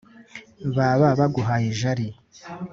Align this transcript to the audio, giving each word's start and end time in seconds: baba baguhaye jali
baba 0.75 1.09
baguhaye 1.19 1.69
jali 1.79 2.07